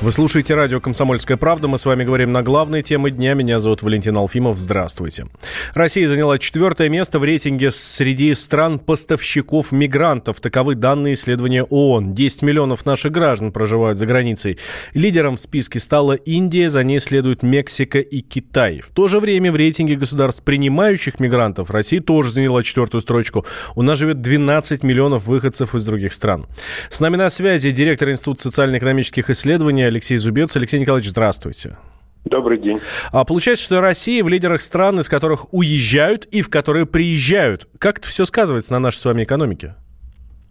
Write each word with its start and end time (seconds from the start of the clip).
Вы 0.00 0.12
слушаете 0.12 0.54
радио 0.54 0.80
«Комсомольская 0.80 1.36
правда». 1.36 1.66
Мы 1.66 1.76
с 1.76 1.84
вами 1.84 2.04
говорим 2.04 2.30
на 2.30 2.44
главные 2.44 2.82
темы 2.82 3.10
дня. 3.10 3.34
Меня 3.34 3.58
зовут 3.58 3.82
Валентин 3.82 4.16
Алфимов. 4.16 4.56
Здравствуйте. 4.56 5.26
Россия 5.74 6.06
заняла 6.06 6.38
четвертое 6.38 6.88
место 6.88 7.18
в 7.18 7.24
рейтинге 7.24 7.72
среди 7.72 8.32
стран-поставщиков 8.32 9.72
мигрантов. 9.72 10.38
Таковы 10.40 10.76
данные 10.76 11.14
исследования 11.14 11.64
ООН. 11.64 12.14
10 12.14 12.42
миллионов 12.42 12.86
наших 12.86 13.10
граждан 13.10 13.50
проживают 13.50 13.98
за 13.98 14.06
границей. 14.06 14.60
Лидером 14.94 15.34
в 15.34 15.40
списке 15.40 15.80
стала 15.80 16.12
Индия, 16.12 16.70
за 16.70 16.84
ней 16.84 17.00
следуют 17.00 17.42
Мексика 17.42 17.98
и 17.98 18.20
Китай. 18.20 18.78
В 18.80 18.90
то 18.90 19.08
же 19.08 19.18
время 19.18 19.50
в 19.50 19.56
рейтинге 19.56 19.96
государств, 19.96 20.44
принимающих 20.44 21.18
мигрантов, 21.18 21.70
Россия 21.70 22.00
тоже 22.00 22.30
заняла 22.30 22.62
четвертую 22.62 23.00
строчку. 23.00 23.44
У 23.74 23.82
нас 23.82 23.98
живет 23.98 24.20
12 24.20 24.84
миллионов 24.84 25.26
выходцев 25.26 25.74
из 25.74 25.84
других 25.84 26.12
стран. 26.12 26.46
С 26.88 27.00
нами 27.00 27.16
на 27.16 27.28
связи 27.30 27.72
директор 27.72 28.08
Института 28.12 28.42
социально-экономических 28.42 29.28
исследований 29.30 29.87
Алексей 29.88 30.16
Зубец. 30.16 30.56
Алексей 30.56 30.80
Николаевич, 30.80 31.10
здравствуйте. 31.10 31.76
Добрый 32.24 32.58
день. 32.58 32.80
А 33.12 33.24
получается, 33.24 33.64
что 33.64 33.80
Россия 33.80 34.22
в 34.22 34.28
лидерах 34.28 34.60
стран, 34.60 34.98
из 35.00 35.08
которых 35.08 35.52
уезжают 35.52 36.24
и 36.26 36.42
в 36.42 36.50
которые 36.50 36.86
приезжают. 36.86 37.66
Как 37.78 37.98
это 37.98 38.08
все 38.08 38.24
сказывается 38.24 38.74
на 38.74 38.80
нашей 38.80 38.98
с 38.98 39.04
вами 39.04 39.24
экономике? 39.24 39.74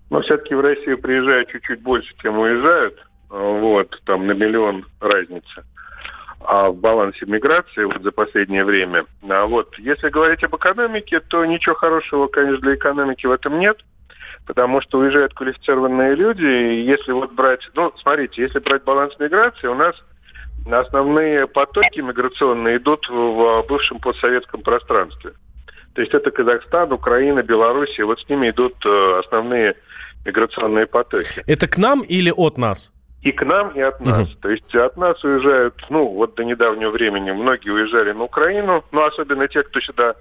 Но 0.09 0.21
все-таки 0.21 0.55
в 0.55 0.61
Россию 0.61 0.97
приезжают 0.97 1.49
чуть-чуть 1.49 1.81
больше, 1.81 2.13
чем 2.21 2.39
уезжают. 2.39 2.97
Вот, 3.29 4.01
там 4.05 4.25
на 4.25 4.31
миллион 4.31 4.85
разница. 4.99 5.65
А 6.39 6.69
в 6.69 6.77
балансе 6.77 7.25
миграции 7.25 7.83
вот 7.83 8.01
за 8.01 8.11
последнее 8.11 8.63
время. 8.63 9.05
А 9.27 9.45
вот, 9.45 9.77
если 9.79 10.09
говорить 10.09 10.43
об 10.43 10.55
экономике, 10.55 11.19
то 11.19 11.45
ничего 11.45 11.75
хорошего, 11.75 12.27
конечно, 12.27 12.61
для 12.61 12.75
экономики 12.75 13.25
в 13.25 13.31
этом 13.31 13.59
нет 13.59 13.77
потому 14.47 14.81
что 14.81 14.99
уезжают 14.99 15.33
квалифицированные 15.33 16.15
люди. 16.15 16.45
И 16.45 16.81
если 16.85 17.11
вот 17.11 17.33
брать, 17.33 17.69
ну, 17.75 17.91
смотрите, 18.01 18.41
если 18.41 18.59
брать 18.59 18.83
баланс 18.83 19.13
миграции, 19.19 19.67
у 19.67 19.75
нас 19.75 19.95
основные 20.71 21.47
потоки 21.47 21.99
миграционные 21.99 22.77
идут 22.77 23.07
в 23.09 23.65
бывшем 23.67 23.99
постсоветском 23.99 24.61
пространстве. 24.61 25.33
То 25.93 26.01
есть 26.01 26.13
это 26.13 26.31
Казахстан, 26.31 26.91
Украина, 26.93 27.43
Белоруссия. 27.43 28.05
Вот 28.05 28.19
с 28.19 28.29
ними 28.29 28.49
идут 28.49 28.75
э, 28.85 29.19
основные 29.19 29.75
миграционные 30.25 30.85
потоки. 30.85 31.43
Это 31.45 31.67
к 31.67 31.77
нам 31.77 32.01
или 32.01 32.31
от 32.35 32.57
нас? 32.57 32.91
И 33.23 33.31
к 33.31 33.43
нам, 33.43 33.71
и 33.71 33.81
от 33.81 33.99
нас. 33.99 34.29
Угу. 34.29 34.39
То 34.41 34.49
есть 34.49 34.75
от 34.75 34.95
нас 34.95 35.21
уезжают, 35.23 35.75
ну, 35.89 36.07
вот 36.07 36.35
до 36.35 36.43
недавнего 36.43 36.91
времени 36.91 37.31
многие 37.31 37.71
уезжали 37.71 38.11
на 38.11 38.23
Украину, 38.23 38.85
но 38.91 39.05
особенно 39.05 39.47
те, 39.47 39.63
кто 39.63 39.81
сюда 39.81 40.15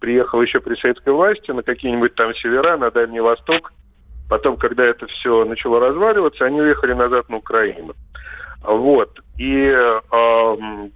приехал 0.00 0.42
еще 0.42 0.60
при 0.60 0.74
советской 0.74 1.12
власти 1.12 1.50
на 1.50 1.62
какие-нибудь 1.62 2.14
там 2.14 2.34
севера, 2.34 2.76
на 2.76 2.90
Дальний 2.90 3.20
Восток. 3.20 3.72
Потом, 4.28 4.56
когда 4.56 4.84
это 4.84 5.06
все 5.06 5.44
начало 5.44 5.80
разваливаться, 5.80 6.44
они 6.44 6.60
уехали 6.60 6.92
назад 6.92 7.28
на 7.28 7.36
Украину. 7.36 7.94
Вот. 8.62 9.20
И 9.38 9.74
э, 9.74 10.00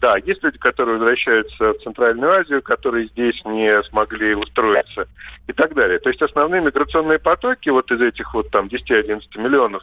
да, 0.01 0.17
есть 0.19 0.43
люди, 0.45 0.59
которые 0.59 0.99
возвращаются 0.99 1.73
в 1.73 1.79
Центральную 1.79 2.33
Азию, 2.33 2.63
которые 2.63 3.07
здесь 3.09 3.43
не 3.47 3.83
смогли 3.85 4.35
устроиться 4.35 5.09
и 5.47 5.53
так 5.53 5.75
далее. 5.75 5.99
То 5.99 6.11
есть 6.11 6.21
основные 6.21 6.61
миграционные 6.61 7.19
потоки 7.19 7.71
вот 7.71 7.91
из 7.91 8.03
этих 8.03 8.35
вот 8.35 8.51
там 8.51 8.67
10-11 8.67 9.23
миллионов, 9.37 9.83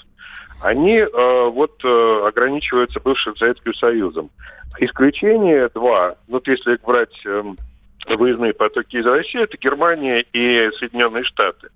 они 0.61 0.97
э, 0.97 1.50
вот 1.50 1.81
э, 1.83 2.23
ограничиваются 2.28 3.00
бывшим 3.00 3.35
Советским 3.35 3.73
Союзом. 3.73 4.30
Исключение 4.80 5.67
два. 5.73 6.16
Вот 6.28 6.47
если 6.47 6.78
брать 6.85 7.19
э, 7.25 7.44
выездные 8.07 8.53
потоки 8.53 8.97
из 8.97 9.05
России, 9.05 9.41
это 9.41 9.57
Германия 9.57 10.21
и 10.33 10.69
Соединенные 10.77 11.23
Штаты. 11.23 11.69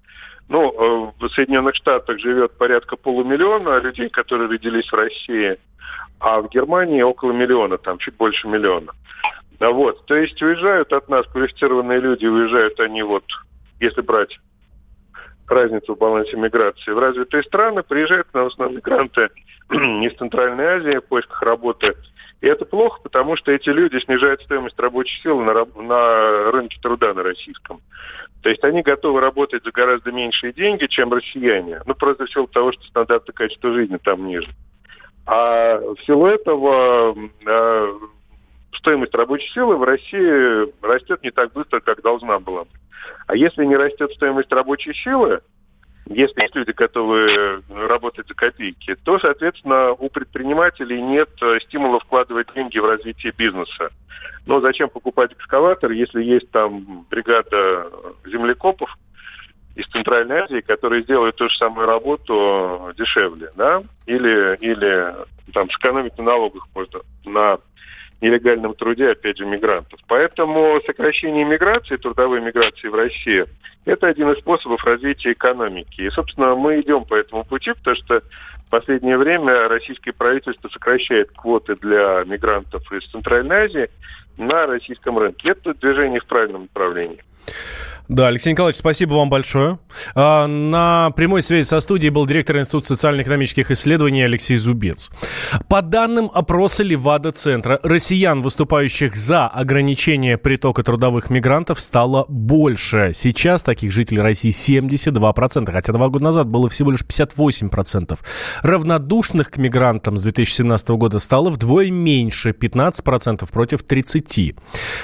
Ну, 0.48 0.72
э, 0.72 1.12
в 1.20 1.30
Соединенных 1.30 1.76
Штатах 1.76 2.20
живет 2.20 2.58
порядка 2.58 2.96
полумиллиона 2.96 3.80
людей, 3.80 4.10
которые 4.10 4.48
родились 4.50 4.92
в 4.92 4.96
России, 4.96 5.58
а 6.20 6.42
в 6.42 6.50
Германии 6.50 7.02
около 7.02 7.32
миллиона, 7.32 7.78
там 7.78 7.98
чуть 7.98 8.16
больше 8.16 8.48
миллиона. 8.48 8.92
Да 9.60 9.72
вот, 9.72 10.06
то 10.06 10.16
есть 10.16 10.42
уезжают 10.42 10.92
от 10.94 11.10
нас 11.10 11.26
квалифицированные 11.28 12.00
люди, 12.00 12.26
уезжают 12.26 12.80
они 12.80 13.02
вот, 13.04 13.24
если 13.80 14.02
брать 14.02 14.38
разницу 15.52 15.96
в 15.96 15.98
балансе 15.98 16.38
миграции 16.38 16.92
в 16.92 17.00
развитые 17.00 17.44
страны, 17.44 17.84
приезжают 17.84 18.34
на 18.34 18.46
основном 18.46 18.78
мигранты 18.78 19.30
из 19.72 20.18
Центральной 20.18 20.66
Азии 20.66 20.98
в 20.98 21.06
поисках 21.06 21.42
работы– 21.42 21.96
и 22.46 22.48
это 22.48 22.64
плохо, 22.64 23.00
потому 23.02 23.36
что 23.38 23.52
эти 23.52 23.70
люди 23.70 23.98
снижают 23.98 24.42
стоимость 24.42 24.80
рабочей 24.80 25.20
силы 25.22 25.44
на, 25.44 25.66
на 25.82 26.52
рынке 26.52 26.78
труда 26.82 27.14
на 27.14 27.24
российском. 27.24 27.82
То 28.44 28.50
есть 28.50 28.64
они 28.64 28.84
готовы 28.84 29.22
работать 29.22 29.64
за 29.64 29.72
гораздо 29.72 30.12
меньшие 30.12 30.54
деньги, 30.54 30.86
чем 30.86 31.12
россияне. 31.12 31.82
Ну, 31.86 31.96
просто 31.96 32.26
в 32.26 32.32
силу 32.32 32.48
того, 32.48 32.72
что 32.74 32.84
стандарты 32.84 33.32
качества 33.34 33.74
жизни 33.74 33.98
там 33.98 34.28
ниже. 34.28 34.50
А 35.26 35.80
в 35.80 35.98
силу 36.06 36.28
этого 36.28 37.16
э, 37.48 37.94
стоимость 38.78 39.16
рабочей 39.16 39.52
силы 39.54 39.78
в 39.78 39.84
России 39.84 40.86
растет 40.86 41.24
не 41.24 41.32
так 41.32 41.54
быстро, 41.54 41.80
как 41.80 42.02
должна 42.02 42.40
была 42.40 42.64
бы. 42.64 42.70
А 43.28 43.36
если 43.36 43.66
не 43.66 43.76
растет 43.76 44.12
стоимость 44.14 44.52
рабочей 44.52 44.94
силы, 44.94 45.42
если 46.08 46.42
есть 46.42 46.56
люди, 46.56 46.72
готовы 46.72 47.64
работать 47.70 48.28
за 48.28 48.36
копейки, 48.36 48.96
то, 49.04 49.18
соответственно, 49.18 49.92
у 49.92 50.10
предпринимателей 50.10 51.02
нет 51.02 51.30
э, 51.42 51.60
стимула 51.62 52.00
вкладывать 52.00 52.54
деньги 52.54 52.78
в 52.78 52.86
развитие 52.86 53.34
бизнеса. 53.36 53.90
Но 54.46 54.62
зачем 54.62 54.90
покупать 54.90 55.34
экскаватор, 55.34 55.92
если 55.92 56.24
есть 56.24 56.52
там 56.52 57.06
бригада 57.10 57.90
землекопов 58.24 58.96
из 59.76 59.88
Центральной 59.88 60.42
Азии, 60.42 60.62
которые 60.62 61.02
сделают 61.02 61.38
ту 61.38 61.50
же 61.50 61.58
самую 61.58 61.88
работу 61.88 62.94
дешевле, 62.96 63.50
да? 63.56 63.82
Или, 64.06 64.58
или 64.58 65.16
там 65.54 65.70
сэкономить 65.72 66.18
на 66.20 66.24
налогах 66.24 66.68
можно, 66.76 67.00
на 67.26 67.58
нелегальном 68.22 68.74
труде, 68.74 69.10
опять 69.10 69.38
же, 69.38 69.46
мигрантов. 69.46 70.00
Поэтому 70.08 70.80
сокращение 70.86 71.44
миграции, 71.44 71.98
трудовой 71.98 72.42
миграции 72.42 72.88
в 72.88 72.96
России, 72.96 73.46
это 73.86 74.08
один 74.08 74.32
из 74.32 74.40
способов 74.40 74.84
развития 74.84 75.34
экономики. 75.34 76.02
И, 76.02 76.10
собственно, 76.10 76.56
мы 76.56 76.82
идем 76.82 77.06
по 77.06 77.16
этому 77.16 77.44
пути, 77.44 77.74
потому 77.74 77.96
что 77.98 78.22
в 78.68 78.70
последнее 78.70 79.18
время 79.18 79.68
российское 79.70 80.12
правительство 80.12 80.70
сокращает 80.70 81.32
квоты 81.32 81.76
для 81.76 82.24
мигрантов 82.26 82.92
из 82.92 83.06
Центральной 83.06 83.66
Азии 83.66 83.90
на 84.38 84.66
российском 84.66 85.18
рынке. 85.18 85.50
Это 85.50 85.74
движение 85.76 86.20
в 86.20 86.26
правильном 86.26 86.64
направлении. 86.64 87.24
Да, 88.08 88.28
Алексей 88.28 88.52
Николаевич, 88.52 88.78
спасибо 88.78 89.16
вам 89.16 89.30
большое. 89.32 89.80
А, 90.14 90.46
на 90.46 91.10
прямой 91.12 91.42
связи 91.42 91.66
со 91.66 91.80
студией 91.80 92.12
был 92.12 92.28
директор 92.28 92.60
Института 92.60 92.88
социально-экономических 92.88 93.72
исследований 93.72 94.22
Алексей 94.22 94.58
Зубец. 94.58 95.10
По 95.70 95.82
данным 95.82 96.30
опроса 96.32 96.84
Левада-центра, 96.84 97.80
россиян, 97.82 98.42
выступающих 98.42 99.16
за 99.16 99.48
ограничение 99.48 100.38
притока 100.38 100.84
трудовых 100.84 101.32
мигрантов, 101.32 101.80
стало 101.80 102.26
больше. 102.30 103.12
Сейчас 103.16 103.64
таких 103.64 103.92
жителей 103.92 104.22
России 104.22 104.52
72%, 104.52 105.72
хотя 105.72 105.94
два 105.94 106.10
года 106.10 106.26
назад 106.26 106.48
было 106.48 106.70
всего 106.70 106.92
лишь 106.92 107.02
58%. 107.02 108.20
Равнодушных 108.62 109.50
к 109.50 109.58
мигрантам 109.58 110.18
с 110.18 110.22
2017 110.22 110.90
года 110.90 111.18
стало 111.18 111.50
вдвое 111.50 111.90
меньше, 111.90 112.52
15% 112.52 113.52
против 113.52 113.84
30%. 113.84 114.56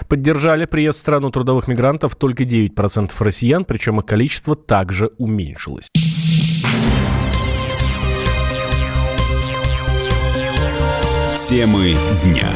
Поддержали 0.07 0.65
приезд 0.65 0.99
в 0.99 1.01
страну 1.01 1.31
трудовых 1.31 1.67
мигрантов 1.67 2.15
только 2.15 2.43
9% 2.43 2.90
10% 2.91 3.11
россиян, 3.19 3.65
причем 3.65 3.99
их 3.99 4.05
количество 4.05 4.55
также 4.55 5.11
уменьшилось. 5.17 5.87
Темы 11.49 11.97
дня. 12.23 12.49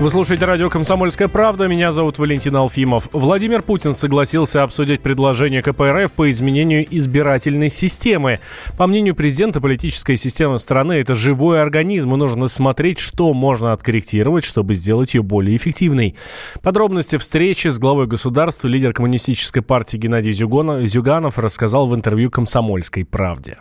Вы 0.00 0.08
слушаете 0.08 0.46
радио 0.46 0.70
«Комсомольская 0.70 1.28
правда». 1.28 1.68
Меня 1.68 1.92
зовут 1.92 2.18
Валентин 2.18 2.56
Алфимов. 2.56 3.10
Владимир 3.12 3.60
Путин 3.60 3.92
согласился 3.92 4.62
обсудить 4.62 5.02
предложение 5.02 5.60
КПРФ 5.60 6.14
по 6.14 6.30
изменению 6.30 6.86
избирательной 6.96 7.68
системы. 7.68 8.40
По 8.78 8.86
мнению 8.86 9.14
президента, 9.14 9.60
политическая 9.60 10.16
система 10.16 10.56
страны– 10.56 10.92
это 10.94 11.14
живой 11.14 11.60
организм, 11.60 12.14
и 12.14 12.16
нужно 12.16 12.48
смотреть, 12.48 12.98
что 12.98 13.34
можно 13.34 13.74
откорректировать, 13.74 14.42
чтобы 14.42 14.72
сделать 14.72 15.12
ее 15.12 15.22
более 15.22 15.54
эффективной. 15.54 16.16
Подробности 16.62 17.18
встречи 17.18 17.68
с 17.68 17.78
главой 17.78 18.06
государства 18.06 18.68
лидер 18.68 18.94
коммунистической 18.94 19.60
партии 19.60 19.98
Геннадий 19.98 20.32
Зюганов 20.32 21.38
рассказал 21.38 21.86
в 21.86 21.94
интервью 21.94 22.30
«Комсомольской 22.30 23.04
правде». 23.04 23.58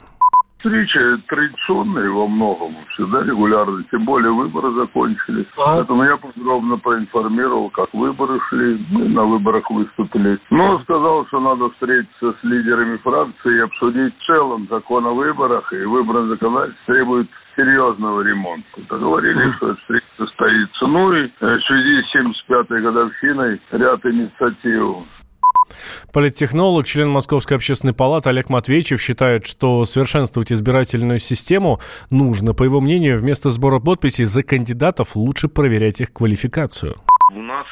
Встреча 0.60 1.18
традиционная 1.30 2.10
во 2.10 2.28
многом, 2.28 2.76
всегда 2.92 3.24
регулярно, 3.24 3.82
тем 3.92 4.04
более 4.04 4.34
выборы 4.34 4.74
закончились. 4.74 5.48
А? 5.56 5.78
Поэтому 5.78 6.04
я 6.04 6.18
подробно 6.18 6.78
проинформировал, 6.78 7.70
как 7.70 7.94
выборы 7.94 8.42
шли, 8.50 8.86
мы 8.92 9.08
на 9.08 9.24
выборах 9.24 9.72
выступили. 9.72 10.38
Но 10.50 10.80
сказал, 10.80 11.26
что 11.28 11.40
надо 11.40 11.70
встретиться 11.70 12.34
с 12.34 12.44
лидерами 12.44 12.98
фракции 12.98 13.56
и 13.56 13.60
обсудить 13.60 14.14
в 14.18 14.26
целом 14.26 14.68
закон 14.70 15.06
о 15.06 15.14
выборах, 15.14 15.72
и 15.72 15.86
выборы 15.86 16.28
законодательство 16.28 16.94
требует 16.94 17.30
серьезного 17.56 18.22
ремонта. 18.22 18.82
Договорились, 18.90 19.56
что 19.56 19.70
эта 19.70 19.80
встреча 19.80 20.06
состоится. 20.18 20.88
Ну 20.88 21.14
и 21.14 21.32
э, 21.40 21.58
в 21.58 21.64
связи 21.64 22.04
с 22.04 22.16
75-й 22.16 22.82
годовщиной 22.82 23.62
ряд 23.72 24.06
инициатив 24.06 25.06
Политтехнолог, 26.12 26.86
член 26.88 27.10
Московской 27.10 27.58
общественной 27.58 27.94
палаты 27.94 28.30
Олег 28.30 28.50
Матвеевичев 28.50 29.02
считает, 29.02 29.46
что 29.46 29.86
совершенствовать 29.86 30.52
избирательную 30.52 31.20
систему 31.20 31.80
нужно. 32.10 32.54
По 32.54 32.64
его 32.64 32.82
мнению, 32.82 33.20
вместо 33.20 33.52
сбора 33.52 33.80
подписей 33.80 34.26
за 34.26 34.42
кандидатов 34.42 35.16
лучше 35.16 35.48
проверять 35.48 36.02
их 36.02 36.12
квалификацию. 36.12 36.96
Нас 37.60 37.68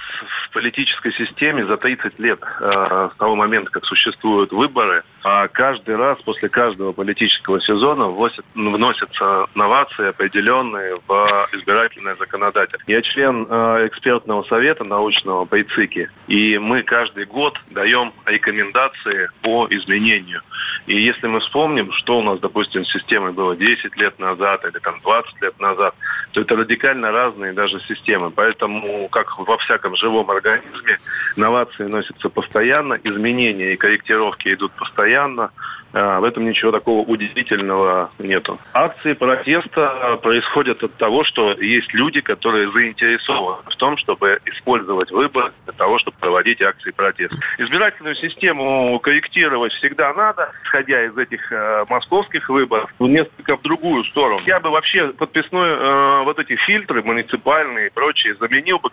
в 0.49 0.53
политической 0.53 1.13
системе 1.13 1.65
за 1.65 1.77
30 1.77 2.19
лет 2.19 2.39
э, 2.59 3.09
с 3.13 3.17
того 3.17 3.35
момента, 3.35 3.71
как 3.71 3.85
существуют 3.85 4.51
выборы, 4.51 5.03
э, 5.23 5.47
каждый 5.53 5.95
раз 5.95 6.19
после 6.23 6.49
каждого 6.49 6.91
политического 6.91 7.61
сезона 7.61 8.07
вносят, 8.07 8.45
вносятся 8.53 9.45
новации 9.55 10.09
определенные 10.09 10.97
в 11.07 11.47
избирательное 11.53 12.15
законодательство. 12.15 12.91
Я 12.91 13.01
член 13.01 13.47
э, 13.49 13.87
экспертного 13.87 14.43
совета 14.43 14.83
научного 14.83 15.45
по 15.45 15.61
ИЦИКе, 15.61 16.11
и 16.27 16.57
мы 16.57 16.83
каждый 16.83 17.25
год 17.25 17.57
даем 17.69 18.11
рекомендации 18.25 19.29
по 19.41 19.67
изменению. 19.69 20.41
И 20.87 20.99
если 20.99 21.27
мы 21.27 21.39
вспомним, 21.39 21.91
что 21.93 22.19
у 22.19 22.23
нас, 22.23 22.39
допустим, 22.39 22.83
с 22.83 22.91
системой 22.91 23.31
было 23.31 23.55
10 23.55 23.95
лет 23.97 24.19
назад 24.19 24.65
или 24.65 24.79
там 24.79 24.99
20 24.99 25.41
лет 25.41 25.59
назад, 25.59 25.95
то 26.31 26.41
это 26.41 26.55
радикально 26.55 27.11
разные 27.11 27.53
даже 27.53 27.79
системы. 27.81 28.31
Поэтому, 28.31 29.07
как 29.09 29.37
во 29.37 29.57
всяком 29.57 29.76
живом 29.95 30.29
организме 30.29 30.97
новации 31.35 31.85
носятся 31.85 32.29
постоянно, 32.29 32.99
изменения 33.03 33.73
и 33.73 33.77
корректировки 33.77 34.53
идут 34.53 34.71
постоянно. 34.73 35.51
А, 35.93 36.19
в 36.19 36.25
этом 36.25 36.45
ничего 36.45 36.71
такого 36.71 37.01
удивительного 37.07 38.11
нету. 38.19 38.59
Акции 38.73 39.13
протеста 39.13 40.19
происходят 40.21 40.83
от 40.83 40.93
того, 40.95 41.23
что 41.23 41.53
есть 41.53 41.93
люди, 41.93 42.21
которые 42.21 42.71
заинтересованы 42.71 43.63
в 43.65 43.75
том, 43.77 43.97
чтобы 43.97 44.39
использовать 44.45 45.11
выбор 45.11 45.53
для 45.65 45.73
того, 45.73 45.97
чтобы 45.99 46.17
проводить 46.19 46.61
акции 46.61 46.91
протеста. 46.91 47.37
Избирательную 47.57 48.15
систему 48.15 48.99
корректировать 48.99 49.73
всегда 49.73 50.13
надо, 50.13 50.51
исходя 50.65 51.05
из 51.05 51.17
этих 51.17 51.51
э, 51.51 51.85
московских 51.89 52.49
выборов, 52.49 52.93
несколько 52.99 53.57
в 53.57 53.61
другую 53.61 54.03
сторону. 54.05 54.41
Я 54.45 54.59
бы 54.59 54.69
вообще 54.69 55.07
подписной 55.13 55.69
э, 55.69 56.23
вот 56.25 56.37
эти 56.39 56.55
фильтры 56.57 57.01
муниципальные 57.01 57.87
и 57.87 57.89
прочие 57.89 58.35
заменил 58.35 58.79
бы 58.79 58.89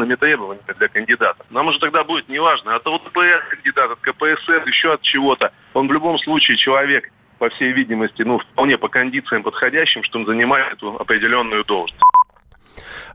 квалификационными 0.00 0.14
требованиями 0.14 0.78
для 0.78 0.88
кандидата. 0.88 1.44
Нам 1.50 1.68
уже 1.68 1.78
тогда 1.78 2.04
будет 2.04 2.28
неважно, 2.28 2.76
от 2.76 2.86
ЛДПР 2.86 3.44
кандидат, 3.50 3.90
от 3.90 4.00
КПСС, 4.00 4.66
еще 4.66 4.94
от 4.94 5.02
чего-то. 5.02 5.52
Он 5.74 5.88
в 5.88 5.92
любом 5.92 6.18
случае 6.18 6.56
человек, 6.56 7.10
по 7.38 7.48
всей 7.50 7.72
видимости, 7.72 8.22
ну, 8.22 8.38
вполне 8.38 8.76
по 8.76 8.88
кондициям 8.88 9.42
подходящим, 9.42 10.02
что 10.02 10.18
он 10.18 10.26
занимает 10.26 10.74
эту 10.74 10.96
определенную 10.96 11.64
должность. 11.64 12.00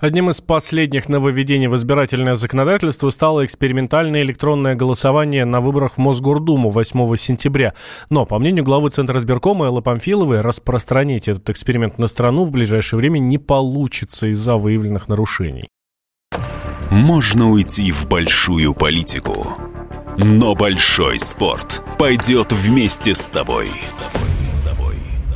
Одним 0.01 0.29
из 0.29 0.41
последних 0.41 1.07
нововведений 1.07 1.67
в 1.67 1.75
избирательное 1.75 2.35
законодательство 2.35 3.09
стало 3.11 3.45
экспериментальное 3.45 4.23
электронное 4.23 4.75
голосование 4.75 5.45
на 5.45 5.61
выборах 5.61 5.93
в 5.93 5.97
Мосгордуму 5.99 6.69
8 6.69 7.15
сентября. 7.15 7.73
Но, 8.09 8.25
по 8.25 8.38
мнению 8.38 8.65
главы 8.65 8.89
Центра 8.89 9.17
избиркома 9.19 9.67
Эллы 9.67 9.81
Памфиловой, 9.81 10.41
распространить 10.41 11.29
этот 11.29 11.49
эксперимент 11.49 11.97
на 11.97 12.07
страну 12.07 12.43
в 12.43 12.51
ближайшее 12.51 12.97
время 12.97 13.19
не 13.19 13.38
получится 13.38 14.27
из-за 14.27 14.57
выявленных 14.57 15.07
нарушений. 15.07 15.69
Можно 16.91 17.51
уйти 17.51 17.91
в 17.91 18.07
большую 18.07 18.73
политику, 18.73 19.57
но 20.17 20.55
большой 20.55 21.19
спорт 21.19 21.83
пойдет 21.97 22.51
вместе 22.53 23.15
с 23.15 23.29
тобой. 23.29 23.69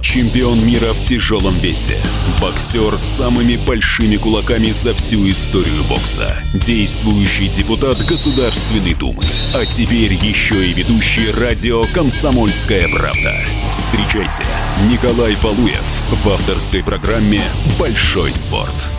Чемпион 0.01 0.65
мира 0.65 0.93
в 0.93 1.03
тяжелом 1.03 1.55
весе. 1.59 2.01
Боксер 2.41 2.97
с 2.97 3.03
самыми 3.03 3.57
большими 3.57 4.15
кулаками 4.15 4.71
за 4.71 4.93
всю 4.93 5.29
историю 5.29 5.83
бокса. 5.87 6.35
Действующий 6.53 7.47
депутат 7.49 7.97
Государственной 7.99 8.95
Думы. 8.95 9.21
А 9.53 9.65
теперь 9.65 10.13
еще 10.13 10.67
и 10.67 10.73
ведущий 10.73 11.29
радио 11.31 11.83
«Комсомольская 11.93 12.87
правда». 12.87 13.35
Встречайте, 13.71 14.43
Николай 14.89 15.35
Валуев 15.35 16.03
в 16.09 16.29
авторской 16.29 16.83
программе 16.83 17.43
«Большой 17.77 18.31
спорт». 18.31 18.91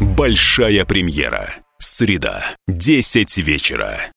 Большая 0.00 0.84
премьера. 0.86 1.63
Среда, 1.96 2.56
10 2.66 3.38
вечера. 3.38 4.12